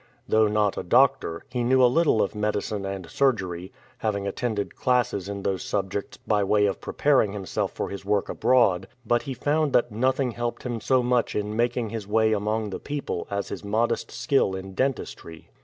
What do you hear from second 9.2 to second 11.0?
he found that nothing helped him